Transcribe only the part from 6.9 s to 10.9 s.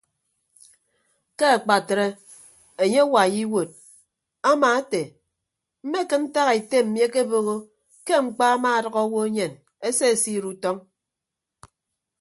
akebooho ke mkpa amaadʌk owo enyen esesiid utọñ.